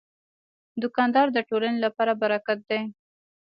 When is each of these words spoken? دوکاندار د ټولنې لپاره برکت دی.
دوکاندار 0.81 1.27
د 1.33 1.37
ټولنې 1.49 1.79
لپاره 1.85 2.11
برکت 2.21 2.59
دی. 2.69 2.81